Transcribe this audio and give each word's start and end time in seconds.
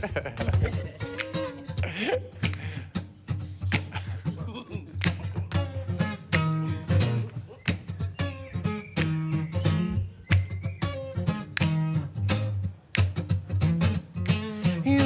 You 0.00 0.08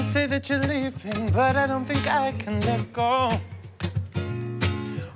say 0.04 0.26
that 0.26 0.48
you're 0.48 0.60
leaving, 0.60 1.32
but 1.32 1.56
I 1.56 1.66
don't 1.66 1.84
think 1.84 2.06
I 2.06 2.30
can 2.38 2.60
let 2.60 2.92
go. 2.92 3.30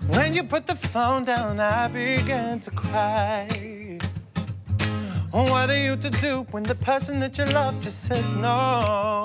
When 0.08 0.34
you 0.34 0.42
put 0.42 0.66
the 0.66 0.74
phone 0.74 1.24
down, 1.24 1.60
I 1.60 1.86
began 1.86 2.58
to 2.60 2.70
cry. 2.72 3.46
What 5.30 5.70
are 5.70 5.78
you 5.78 5.96
to 5.96 6.10
do 6.10 6.46
when 6.50 6.62
the 6.62 6.74
person 6.74 7.20
that 7.20 7.36
you 7.38 7.44
love 7.44 7.80
just 7.80 8.04
says 8.04 8.34
no? 8.34 9.17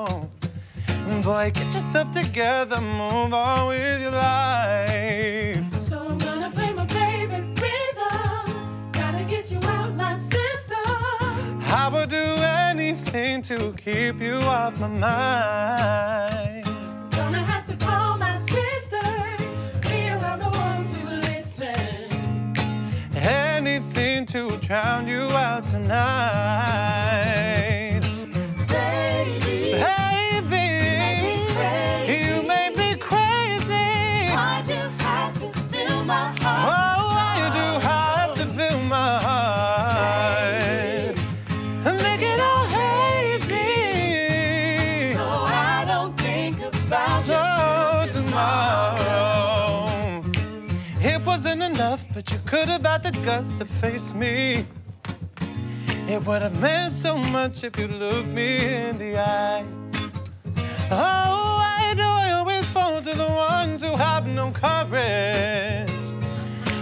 Boy, 1.21 1.51
get 1.53 1.73
yourself 1.73 2.11
together, 2.11 2.81
move 2.81 3.33
on 3.33 3.67
with 3.67 4.01
your 4.01 4.11
life. 4.11 5.87
So 5.87 5.99
I'm 5.99 6.17
gonna 6.17 6.49
play 6.51 6.73
my 6.73 6.85
favorite 6.87 7.59
rhythm. 7.61 8.91
Gotta 8.91 9.23
get 9.23 9.49
you 9.49 9.59
out 9.63 9.93
my 9.95 10.19
system. 10.19 11.61
I 11.67 11.89
would 11.91 12.09
do 12.09 12.17
anything 12.17 13.41
to 13.43 13.73
keep 13.73 14.19
you 14.19 14.35
off 14.35 14.77
my 14.79 14.87
mind. 14.87 16.65
Gonna 17.11 17.43
have 17.43 17.65
to 17.67 17.75
call 17.77 18.17
my 18.17 18.37
sisters. 18.39 19.41
Be 19.81 20.09
around 20.09 20.39
the 20.39 20.49
ones 20.49 20.93
who 20.93 21.07
listen. 21.31 22.09
Anything 23.15 24.25
to 24.25 24.49
drown 24.57 25.07
you 25.07 25.21
out 25.31 25.63
tonight. 25.69 27.52
Could 52.53 52.67
have 52.67 52.85
had 52.85 53.01
the 53.01 53.11
guts 53.25 53.55
to 53.55 53.65
face 53.65 54.13
me. 54.13 54.63
It 56.07 56.23
would 56.23 56.43
have 56.43 56.61
meant 56.61 56.93
so 56.93 57.17
much 57.17 57.63
if 57.63 57.79
you 57.79 57.87
looked 57.87 58.27
me 58.27 58.63
in 58.63 58.99
the 58.99 59.17
eyes. 59.17 59.65
Oh, 60.91 61.57
why 61.61 61.95
do 61.95 62.03
I 62.03 62.33
always 62.33 62.69
fall 62.69 63.01
to 63.01 63.11
the 63.11 63.27
ones 63.27 63.81
who 63.81 63.95
have 63.95 64.27
no 64.27 64.51
courage? 64.51 65.89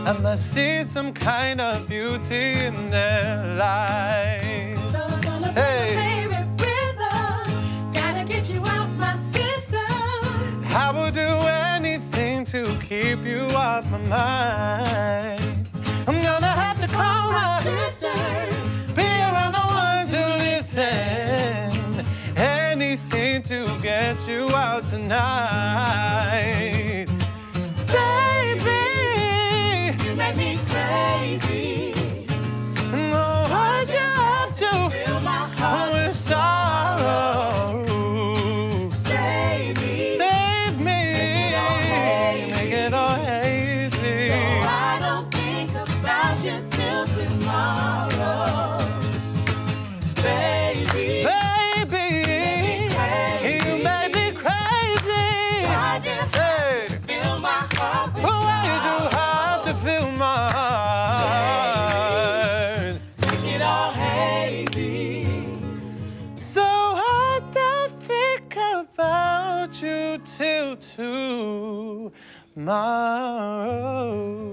I 0.05 0.11
must 0.22 0.53
see 0.53 0.83
some 0.83 1.13
kind 1.13 1.61
of 1.61 1.88
beauty 1.88 2.66
in 2.67 2.89
their 2.89 3.56
lives. 3.56 4.91
So 4.91 5.00
I'm 5.00 5.22
gonna 5.22 5.53
Hey. 5.53 6.25
rhythm. 6.28 7.94
Gotta 7.94 8.25
get 8.25 8.52
you 8.52 8.61
out 8.66 8.89
my 9.06 9.16
system. 9.31 10.66
I 10.83 10.91
will 10.91 11.11
do 11.11 11.31
anything 11.72 12.44
to 12.53 12.66
keep 12.89 13.23
you 13.23 13.44
off 13.56 13.89
my 13.89 14.00
mind. 14.17 15.50
I'm 16.07 16.21
gonna 16.23 16.47
have 16.47 16.81
to 16.81 16.88
call 16.88 17.31
my 17.31 17.59
Sisters, 17.61 18.55
be 18.95 19.03
around 19.03 19.53
the 19.53 19.66
ones 19.69 20.09
who 20.09 20.25
listen. 20.44 22.05
Anything 22.38 23.44
to 23.44 23.67
get 23.81 24.17
you 24.27 24.49
out 24.55 24.88
tonight. 24.88 26.81
Tomorrow. 72.61 74.51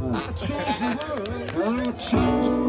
I 0.00 0.32
change 0.32 0.78
the 0.78 0.88
world. 1.54 1.80
I 1.80 1.92
change 1.98 2.63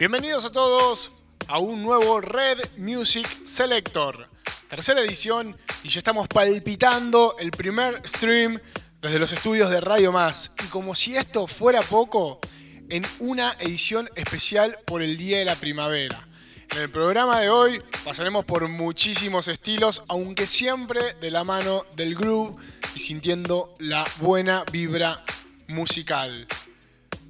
Bienvenidos 0.00 0.46
a 0.46 0.50
todos 0.50 1.10
a 1.46 1.58
un 1.58 1.82
nuevo 1.82 2.22
Red 2.22 2.78
Music 2.78 3.26
Selector. 3.44 4.30
Tercera 4.66 5.02
edición 5.02 5.58
y 5.82 5.90
ya 5.90 5.98
estamos 5.98 6.26
palpitando 6.26 7.36
el 7.38 7.50
primer 7.50 8.00
stream 8.08 8.58
desde 9.02 9.18
los 9.18 9.30
estudios 9.30 9.68
de 9.68 9.78
Radio 9.82 10.10
Más. 10.10 10.52
Y 10.64 10.68
como 10.68 10.94
si 10.94 11.18
esto 11.18 11.46
fuera 11.46 11.82
poco, 11.82 12.40
en 12.88 13.04
una 13.18 13.58
edición 13.60 14.08
especial 14.16 14.78
por 14.86 15.02
el 15.02 15.18
Día 15.18 15.40
de 15.40 15.44
la 15.44 15.54
Primavera. 15.54 16.26
En 16.74 16.78
el 16.80 16.90
programa 16.90 17.38
de 17.38 17.50
hoy 17.50 17.82
pasaremos 18.02 18.46
por 18.46 18.66
muchísimos 18.68 19.48
estilos, 19.48 20.02
aunque 20.08 20.46
siempre 20.46 21.12
de 21.20 21.30
la 21.30 21.44
mano 21.44 21.84
del 21.94 22.14
groove 22.14 22.56
y 22.94 23.00
sintiendo 23.00 23.74
la 23.78 24.06
buena 24.18 24.64
vibra 24.72 25.22
musical. 25.68 26.46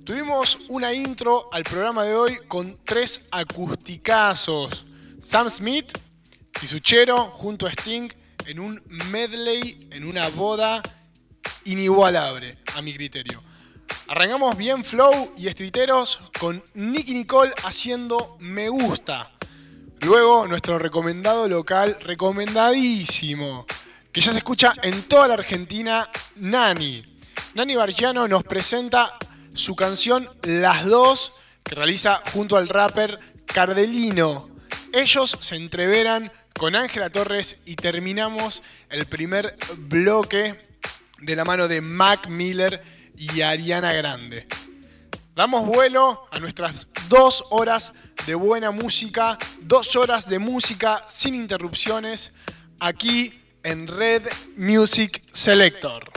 Tuvimos 0.04 0.58
una 0.68 0.94
intro 0.94 1.48
al 1.52 1.62
programa 1.62 2.04
de 2.04 2.14
hoy 2.14 2.38
con 2.48 2.78
tres 2.84 3.20
acusticazos. 3.30 4.86
Sam 5.20 5.50
Smith 5.50 5.96
y 6.62 6.66
Suchero 6.66 7.26
junto 7.26 7.66
a 7.66 7.70
Sting 7.70 8.08
en 8.46 8.60
un 8.60 8.82
medley, 9.10 9.88
en 9.92 10.04
una 10.04 10.28
boda 10.28 10.82
inigualable, 11.64 12.58
a 12.74 12.82
mi 12.82 12.94
criterio. 12.94 13.42
Arrancamos 14.08 14.56
bien 14.56 14.84
flow 14.84 15.34
y 15.36 15.48
estriteros 15.48 16.18
con 16.38 16.64
Nicky 16.74 17.12
Nicole 17.12 17.52
haciendo 17.64 18.38
Me 18.40 18.70
Gusta. 18.70 19.30
Luego 20.00 20.46
nuestro 20.46 20.78
recomendado 20.78 21.46
local, 21.46 21.98
recomendadísimo, 22.00 23.66
que 24.10 24.22
ya 24.22 24.32
se 24.32 24.38
escucha 24.38 24.72
en 24.82 25.02
toda 25.02 25.28
la 25.28 25.34
Argentina, 25.34 26.08
Nani. 26.36 27.04
Nani 27.54 27.76
Bargiano 27.76 28.26
nos 28.26 28.42
presenta 28.44 29.18
su 29.54 29.76
canción 29.76 30.28
Las 30.42 30.84
Dos, 30.86 31.32
que 31.62 31.74
realiza 31.74 32.22
junto 32.32 32.56
al 32.56 32.68
rapper 32.68 33.18
Cardelino. 33.46 34.48
Ellos 34.92 35.36
se 35.40 35.56
entreveran 35.56 36.32
con 36.58 36.76
Ángela 36.76 37.10
Torres 37.10 37.56
y 37.64 37.76
terminamos 37.76 38.62
el 38.88 39.06
primer 39.06 39.56
bloque 39.78 40.66
de 41.20 41.36
la 41.36 41.44
mano 41.44 41.68
de 41.68 41.80
Mac 41.80 42.28
Miller 42.28 42.82
y 43.16 43.40
Ariana 43.40 43.92
Grande. 43.92 44.46
Damos 45.34 45.66
vuelo 45.66 46.26
a 46.30 46.38
nuestras 46.38 46.86
dos 47.08 47.44
horas 47.50 47.92
de 48.26 48.34
buena 48.34 48.70
música, 48.72 49.38
dos 49.60 49.96
horas 49.96 50.28
de 50.28 50.38
música 50.38 51.04
sin 51.08 51.34
interrupciones, 51.34 52.32
aquí 52.78 53.38
en 53.62 53.86
Red 53.86 54.28
Music 54.56 55.22
Selector. 55.32 56.09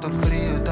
tanto 0.00 0.10
frío. 0.26 0.63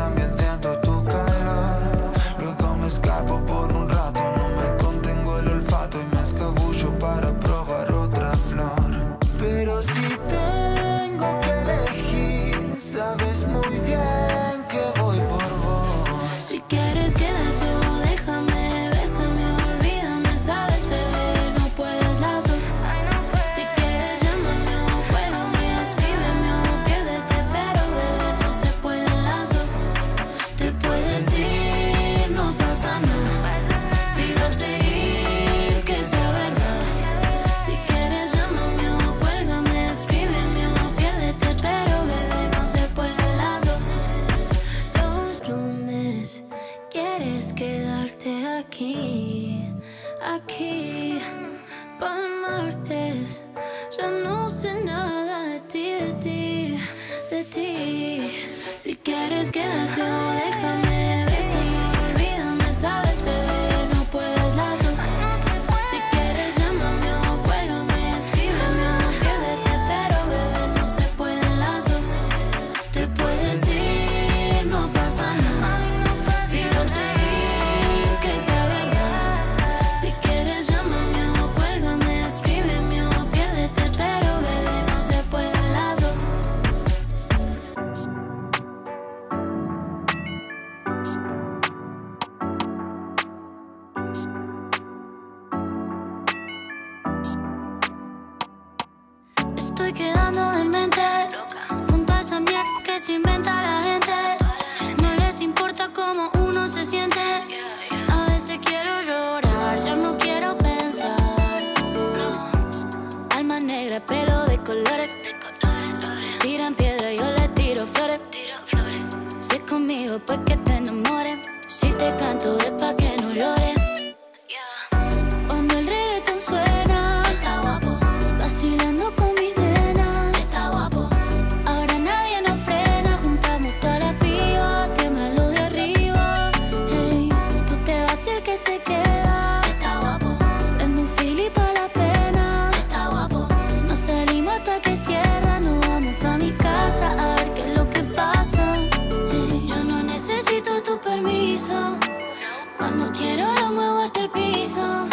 Cuando 152.76 153.04
quiero 153.12 153.54
lo 153.54 153.70
muevo 153.70 153.98
hasta 154.00 154.22
el 154.22 154.30
piso. 154.30 155.06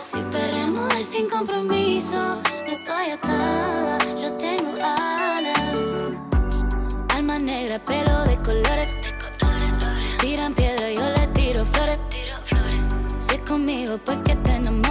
Si 0.00 0.20
perremos 0.32 0.92
es 0.94 1.06
sin 1.06 1.28
compromiso. 1.28 2.16
No 2.16 2.72
estoy 2.72 3.10
atada, 3.10 3.98
yo 4.20 4.32
tengo 4.32 4.72
alas. 4.82 6.06
Alma 7.14 7.38
negra, 7.38 7.78
pelo 7.78 8.24
de 8.24 8.36
colores. 8.38 8.88
Tiran 10.18 10.54
piedra, 10.54 10.90
yo 10.90 11.08
le 11.08 11.26
tiro 11.28 11.64
flores. 11.64 11.98
Si 13.18 13.34
es 13.36 13.40
conmigo, 13.42 13.96
pues 14.04 14.18
que 14.24 14.34
te 14.34 14.56
enamoras 14.56 14.85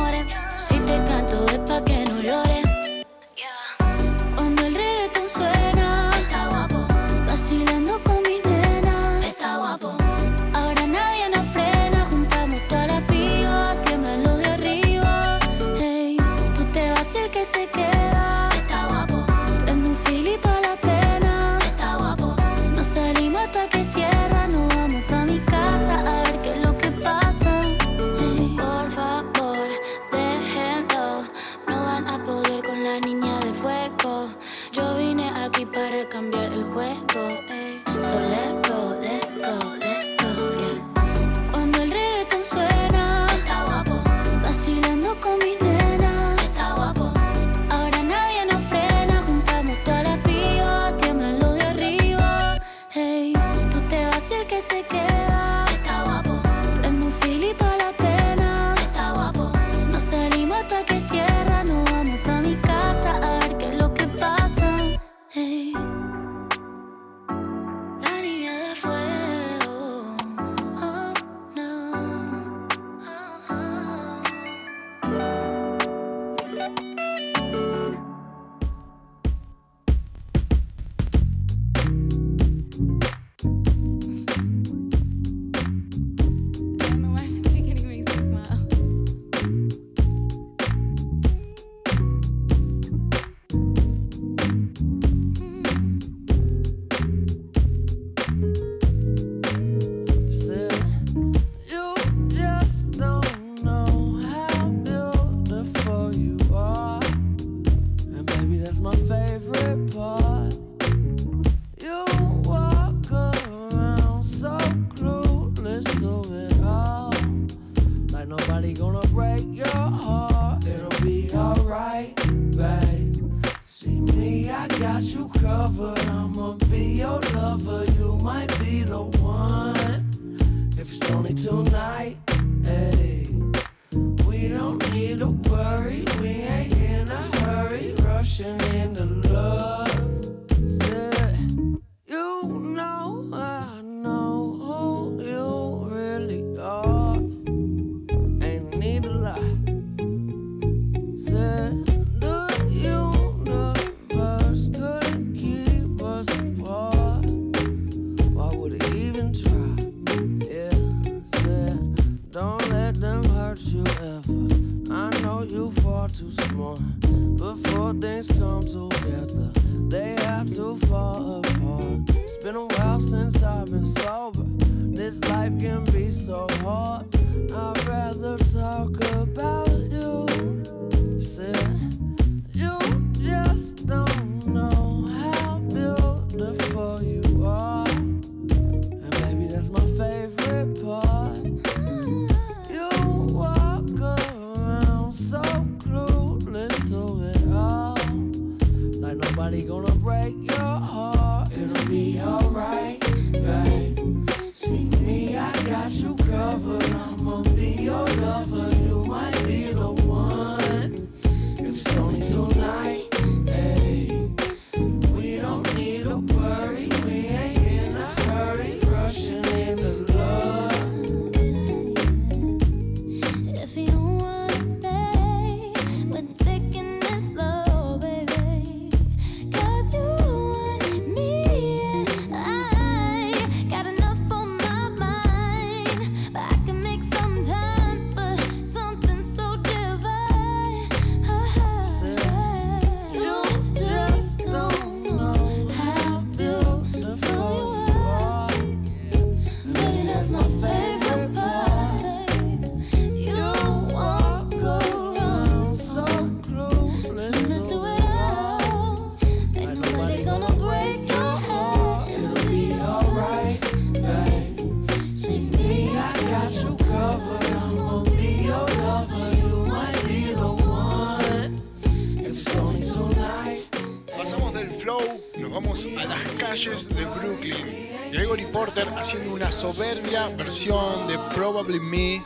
versión 280.30 281.08
de 281.08 281.18
Probably 281.36 281.80
Me. 281.80 282.24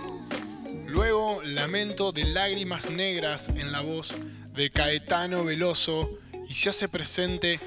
Luego, 0.87 1.41
Lamento 1.43 2.11
de 2.11 2.23
Lágrimas 2.23 2.89
Negras 2.89 3.49
en 3.49 3.71
la 3.71 3.81
voz 3.81 4.15
de 4.53 4.69
Caetano 4.71 5.43
Veloso. 5.43 6.09
Y 6.47 6.53
se 6.53 6.69
hace 6.69 6.87
presente 6.87 7.59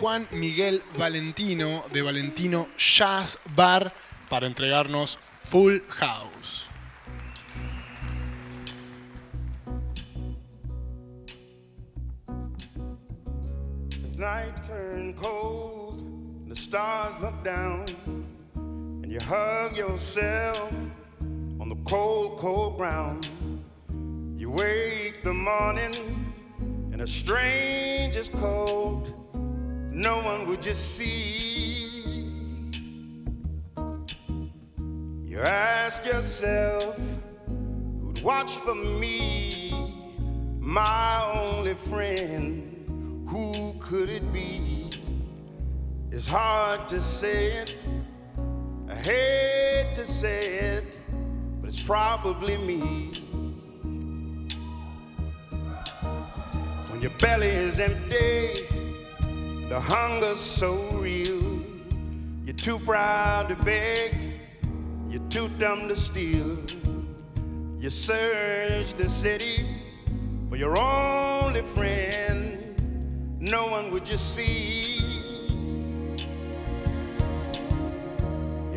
Juan 0.00 0.26
Miguel 0.30 0.82
Valentino 0.98 1.84
de 1.92 2.02
Valentino 2.02 2.68
Jazz 2.78 3.38
Bar 3.54 3.92
para 4.30 4.46
entregarnos 4.46 5.18
Full 5.42 5.78
House. 5.88 6.66
You 19.16 19.26
hug 19.26 19.74
yourself 19.74 20.70
on 21.58 21.70
the 21.70 21.76
cold, 21.86 22.38
cold 22.38 22.76
ground. 22.76 23.30
You 24.36 24.50
wake 24.50 25.24
the 25.24 25.32
morning 25.32 25.94
in 26.92 27.00
a 27.00 27.06
stranger's 27.06 28.28
cold, 28.28 29.14
no 29.90 30.18
one 30.20 30.46
would 30.48 30.60
just 30.60 30.96
see. 30.96 32.70
You 35.24 35.40
ask 35.40 36.04
yourself, 36.04 37.00
who'd 37.46 38.20
watch 38.20 38.52
for 38.56 38.74
me, 38.74 39.72
my 40.60 41.32
only 41.32 41.72
friend? 41.72 43.24
Who 43.30 43.72
could 43.80 44.10
it 44.10 44.30
be? 44.30 44.90
It's 46.10 46.28
hard 46.28 46.86
to 46.90 47.00
say 47.00 47.52
it. 47.52 47.74
I 48.96 48.98
hate 49.00 49.94
to 49.96 50.06
say 50.06 50.38
it, 50.38 50.84
but 51.60 51.68
it's 51.68 51.82
probably 51.82 52.56
me. 52.56 53.10
When 56.88 57.02
your 57.02 57.10
belly 57.18 57.48
is 57.48 57.78
empty, 57.78 58.54
the 59.68 59.78
hunger's 59.78 60.40
so 60.40 60.76
real. 60.92 61.62
You're 62.46 62.56
too 62.56 62.78
proud 62.78 63.50
to 63.50 63.56
beg, 63.56 64.16
you're 65.10 65.28
too 65.28 65.50
dumb 65.58 65.88
to 65.88 65.96
steal. 65.96 66.56
You 67.78 67.90
search 67.90 68.94
the 68.94 69.10
city 69.10 69.66
for 70.48 70.56
your 70.56 70.80
only 70.80 71.60
friend. 71.60 73.36
No 73.40 73.68
one 73.68 73.90
would 73.90 74.06
just 74.06 74.34
see. 74.34 74.95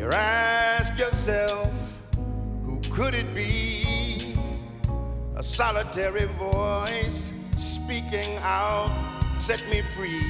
You 0.00 0.10
ask 0.12 0.98
yourself, 0.98 2.00
who 2.64 2.80
could 2.90 3.12
it 3.12 3.34
be? 3.34 4.34
A 5.36 5.42
solitary 5.42 6.24
voice 6.38 7.34
speaking 7.58 8.38
out, 8.38 8.90
set 9.36 9.62
me 9.68 9.82
free. 9.94 10.24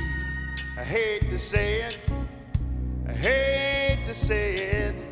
I 0.76 0.83
hate 0.83 1.30
to 1.30 1.38
say 1.38 1.83
it, 1.83 1.98
I 3.06 3.12
hate 3.12 4.04
to 4.06 4.12
say 4.12 4.54
it, 4.54 5.04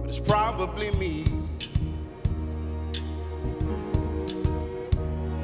but 0.00 0.08
it's 0.08 0.18
probably 0.18 0.90
me. 0.92 1.26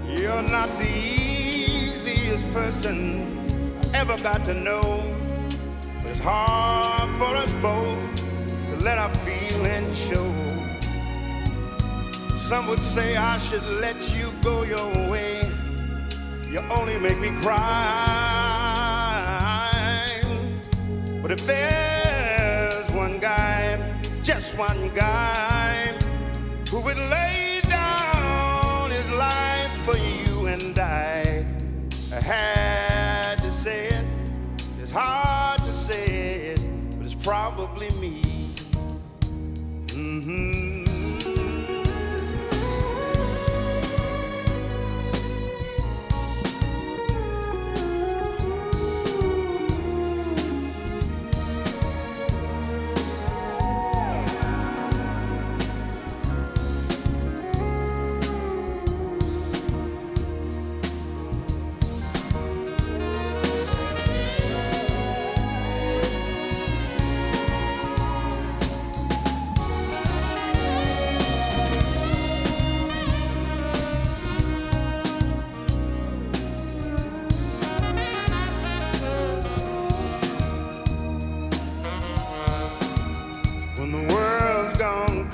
You're 0.09 0.43
not 0.43 0.71
the 0.79 0.89
easiest 0.89 2.51
person 2.55 3.47
I 3.93 3.99
ever 3.99 4.17
got 4.23 4.43
to 4.47 4.55
know, 4.55 5.05
but 6.03 6.13
it's 6.13 6.19
hard 6.19 7.11
for 7.19 7.37
us 7.37 7.53
both 7.61 8.24
let 8.85 8.99
our 8.99 9.15
feelings 9.25 9.99
show. 9.99 10.31
Some 12.37 12.67
would 12.67 12.83
say 12.83 13.17
I 13.17 13.39
should 13.39 13.65
let 13.81 14.15
you 14.15 14.31
go 14.43 14.63
your 14.63 15.11
way. 15.11 15.51
You 16.51 16.59
only 16.71 16.99
make 16.99 17.19
me 17.19 17.31
cry. 17.41 17.55
But 21.23 21.31
if 21.31 21.47
there's 21.47 22.91
one 22.91 23.19
guy, 23.21 23.81
just 24.23 24.55
one 24.59 24.91
guy, 24.95 25.87
who 26.71 26.81
would 26.81 26.99
lay 26.99 27.63
down 27.63 28.91
his 28.91 29.11
life 29.13 29.73
for 29.87 29.97
you 29.97 30.49
and 30.49 30.79
I, 30.79 31.47
I 32.13 32.21
had 32.21 33.37
to 33.37 33.51
say 33.51 33.89
it. 33.89 34.05
It's 34.83 34.93
hard 34.93 35.61
to 35.61 35.73
say 35.73 36.55
it, 36.55 36.61
but 36.99 37.07
it's 37.07 37.15
probably 37.15 37.89
me. 37.93 38.24
Mm-hmm. 40.15 40.94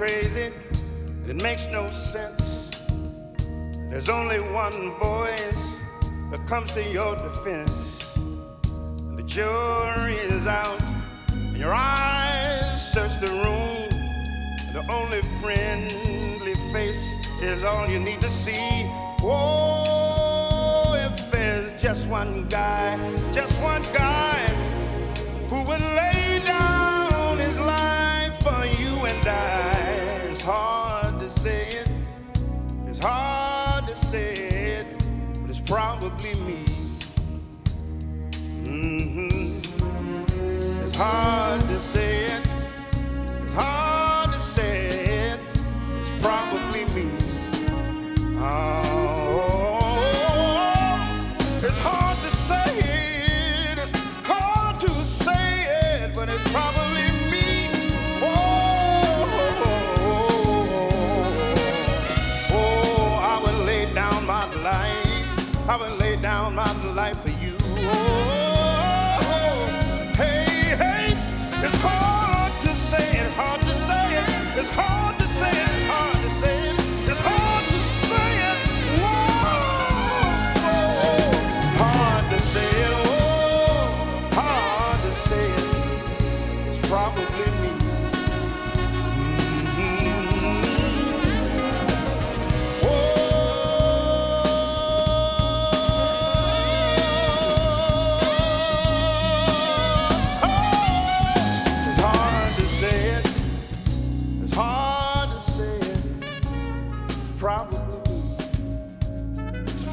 Crazy, 0.01 0.51
it 1.29 1.43
makes 1.43 1.67
no 1.67 1.87
sense. 1.89 2.71
There's 3.91 4.09
only 4.09 4.41
one 4.41 4.93
voice 4.93 5.79
that 6.31 6.47
comes 6.47 6.71
to 6.71 6.83
your 6.83 7.17
defense. 7.17 8.17
And 8.17 9.19
the 9.19 9.23
jury 9.25 10.15
is 10.15 10.47
out, 10.47 10.81
and 11.29 11.55
your 11.55 11.75
eyes 11.75 12.81
search 12.95 13.21
the 13.21 13.31
room. 13.31 13.89
And 14.65 14.75
the 14.75 14.91
only 14.91 15.21
friendly 15.39 16.55
face 16.73 17.19
is 17.43 17.63
all 17.63 17.87
you 17.87 17.99
need 17.99 18.23
to 18.23 18.31
see. 18.31 18.87
Oh, 19.21 20.95
if 20.97 21.31
there's 21.31 21.75
just 21.83 22.09
one 22.09 22.49
guy, 22.49 22.97
just 23.33 23.61
one 23.61 23.83
guy 23.93 24.49
who 25.51 25.57
would 25.69 25.83
lay 25.83 26.41
down 26.47 26.80
It's 30.41 30.49
hard 30.49 31.19
to 31.21 31.29
say 31.29 31.67
it, 31.69 31.89
it's 32.87 32.99
hard 32.99 33.87
to 33.87 33.95
say 33.95 34.33
it, 34.33 34.87
but 35.39 35.51
it's 35.51 35.61
probably 35.61 36.33
me. 36.33 36.65
Mhm. 38.65 39.61
It's 40.87 40.97
hard 40.97 41.61
to 41.69 41.81
say 41.83 42.25
it, 42.25 42.43
it's 43.45 43.53
hard 43.53 44.10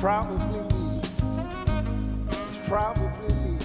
probably 0.08 0.62
me. 0.62 0.64
It's 2.30 2.60
probably 2.66 3.34
me. 3.44 3.58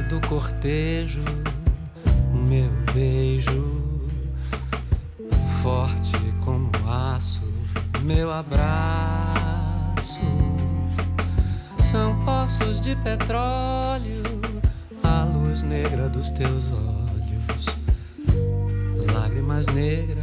Na 0.00 0.06
frente 0.06 0.08
do 0.08 0.20
cortejo, 0.28 1.22
meu 2.32 2.70
beijo, 2.94 4.00
forte 5.62 6.16
como 6.44 6.70
aço, 6.88 7.42
meu 8.02 8.32
abraço. 8.32 10.20
São 11.84 12.24
poços 12.24 12.80
de 12.80 12.96
petróleo, 12.96 14.22
a 15.02 15.24
luz 15.24 15.62
negra 15.62 16.08
dos 16.08 16.30
teus 16.30 16.70
olhos, 16.70 17.66
lágrimas 19.12 19.66
negras, 19.66 20.19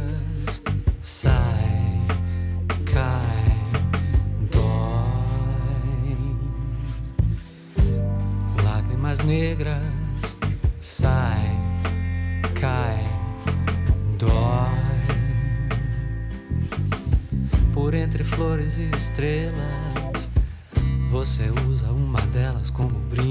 estrelas, 18.96 20.28
você 21.10 21.50
usa 21.68 21.90
uma 21.90 22.20
delas 22.28 22.70
como 22.70 22.90
brinco, 22.90 23.27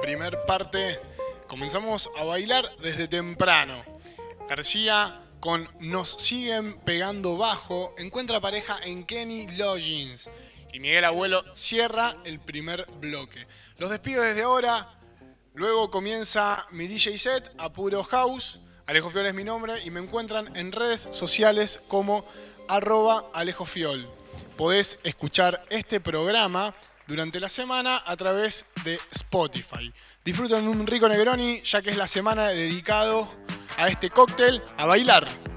Primer 0.00 0.44
parte, 0.46 0.98
comenzamos 1.46 2.10
a 2.16 2.24
bailar 2.24 2.70
desde 2.78 3.06
temprano. 3.06 3.84
García 4.48 5.22
con 5.40 5.68
Nos 5.78 6.12
siguen 6.18 6.78
pegando 6.80 7.36
bajo 7.36 7.94
encuentra 7.98 8.40
pareja 8.40 8.78
en 8.82 9.04
Kenny 9.04 9.46
Logins 9.56 10.30
y 10.72 10.80
Miguel 10.80 11.04
Abuelo 11.04 11.44
cierra 11.54 12.16
el 12.24 12.40
primer 12.40 12.86
bloque. 13.00 13.46
Los 13.76 13.90
despido 13.90 14.22
desde 14.22 14.42
ahora, 14.42 14.98
luego 15.54 15.90
comienza 15.90 16.66
mi 16.70 16.86
DJ 16.86 17.18
set, 17.18 17.52
Apuro 17.58 18.02
House, 18.04 18.60
Alejo 18.86 19.10
Fiol 19.10 19.26
es 19.26 19.34
mi 19.34 19.44
nombre 19.44 19.82
y 19.84 19.90
me 19.90 20.00
encuentran 20.00 20.56
en 20.56 20.72
redes 20.72 21.08
sociales 21.10 21.80
como 21.88 22.24
arroba 22.68 23.26
Alejo 23.34 23.66
Fiol. 23.66 24.08
Podés 24.56 24.98
escuchar 25.04 25.64
este 25.70 26.00
programa 26.00 26.74
durante 27.10 27.40
la 27.40 27.48
semana 27.48 28.02
a 28.06 28.16
través 28.16 28.64
de 28.84 28.94
Spotify. 29.10 29.92
Disfruten 30.24 30.64
de 30.64 30.70
un 30.70 30.86
rico 30.86 31.08
Negroni, 31.08 31.60
ya 31.62 31.82
que 31.82 31.90
es 31.90 31.96
la 31.96 32.06
semana 32.06 32.50
dedicado 32.50 33.28
a 33.78 33.88
este 33.88 34.10
cóctel, 34.10 34.62
a 34.76 34.86
bailar. 34.86 35.49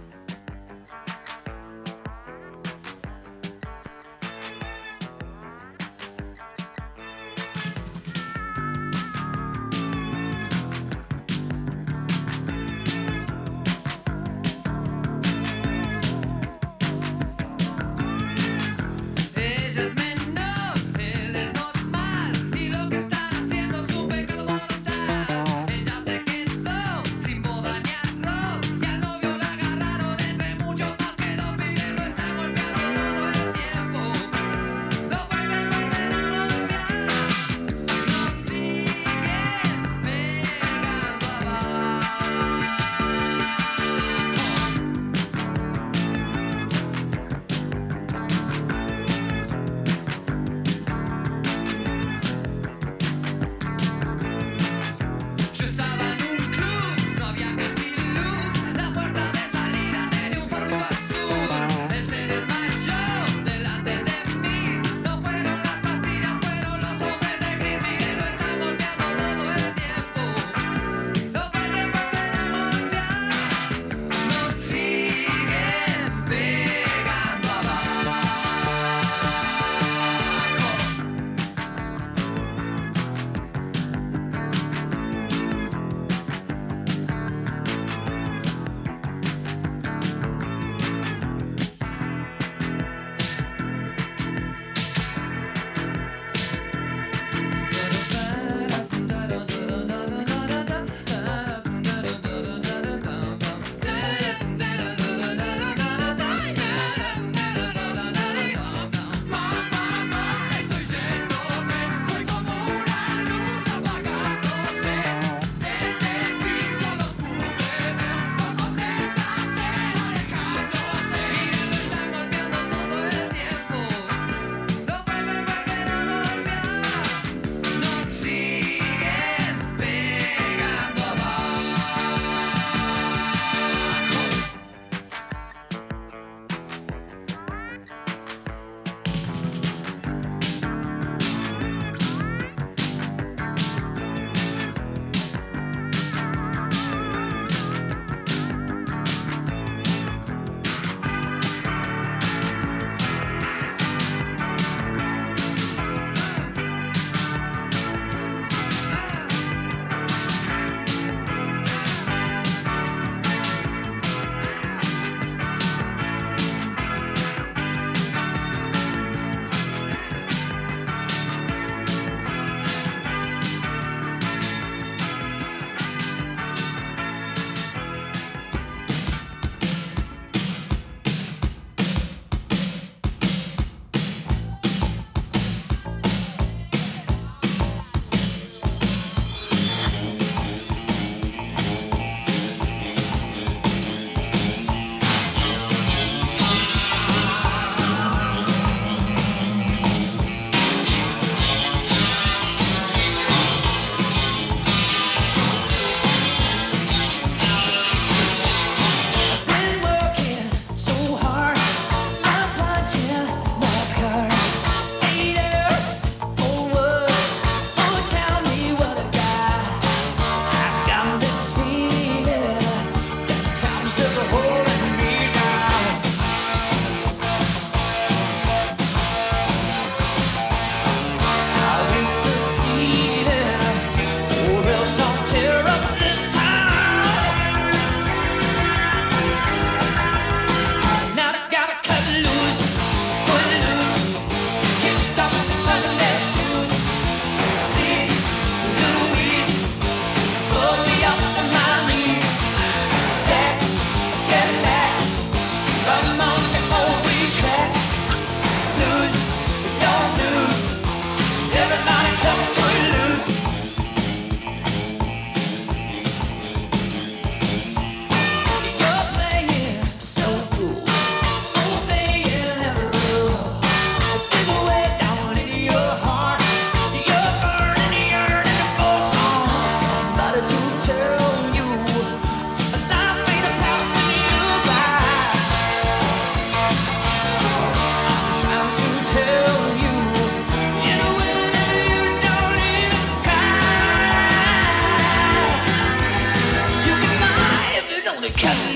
coming. 298.37 298.72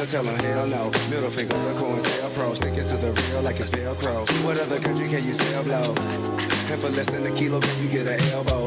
No 0.00 0.06
tell 0.06 0.26
'em 0.26 0.38
hell 0.38 0.66
no. 0.66 0.90
Middle 1.10 1.28
finger, 1.28 1.58
the 1.58 1.74
coin 1.78 2.02
tail 2.02 2.30
pro. 2.30 2.54
Stick 2.54 2.74
it 2.78 2.86
to 2.86 2.96
the 2.96 3.12
real 3.12 3.42
like 3.42 3.60
it's 3.60 3.68
Velcro. 3.68 4.24
What 4.46 4.58
other 4.58 4.80
country 4.80 5.06
can 5.10 5.22
you 5.22 5.34
sell 5.34 5.62
blow? 5.62 5.94
And 6.72 6.80
for 6.80 6.88
less 6.88 7.10
than 7.10 7.26
a 7.26 7.30
kilo, 7.32 7.60
you 7.82 7.88
get 7.90 8.06
an 8.06 8.18
elbow? 8.32 8.59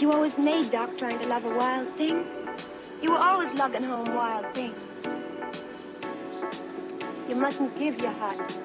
you 0.00 0.12
always 0.12 0.36
made, 0.38 0.70
Doc, 0.70 0.96
trying 0.98 1.18
to 1.20 1.28
love 1.28 1.44
a 1.44 1.54
wild 1.54 1.88
thing. 1.96 2.24
You 3.02 3.12
were 3.12 3.18
always 3.18 3.52
lugging 3.52 3.82
home 3.82 4.06
wild 4.14 4.54
things. 4.54 4.74
You 7.28 7.34
mustn't 7.36 7.78
give 7.78 8.00
your 8.00 8.12
heart 8.12 8.63